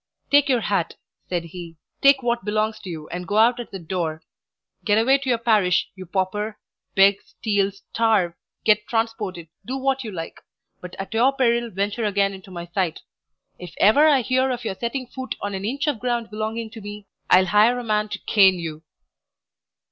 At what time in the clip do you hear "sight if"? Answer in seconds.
12.65-13.75